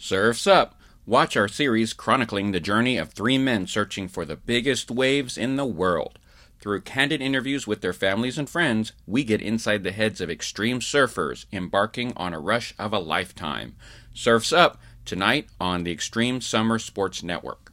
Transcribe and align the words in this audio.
Surf's 0.00 0.46
Up! 0.46 0.76
Watch 1.06 1.36
our 1.36 1.48
series 1.48 1.92
chronicling 1.92 2.52
the 2.52 2.60
journey 2.60 2.98
of 2.98 3.10
three 3.10 3.36
men 3.36 3.66
searching 3.66 4.06
for 4.06 4.24
the 4.24 4.36
biggest 4.36 4.92
waves 4.92 5.36
in 5.36 5.56
the 5.56 5.66
world. 5.66 6.20
Through 6.60 6.82
candid 6.82 7.20
interviews 7.20 7.66
with 7.66 7.80
their 7.80 7.92
families 7.92 8.38
and 8.38 8.48
friends, 8.48 8.92
we 9.08 9.24
get 9.24 9.42
inside 9.42 9.82
the 9.82 9.90
heads 9.90 10.20
of 10.20 10.30
extreme 10.30 10.78
surfers 10.78 11.46
embarking 11.52 12.12
on 12.16 12.32
a 12.32 12.38
rush 12.38 12.74
of 12.78 12.92
a 12.92 13.00
lifetime. 13.00 13.74
Surf's 14.14 14.52
Up! 14.52 14.80
Tonight 15.04 15.48
on 15.60 15.82
the 15.82 15.90
Extreme 15.90 16.42
Summer 16.42 16.78
Sports 16.78 17.24
Network. 17.24 17.72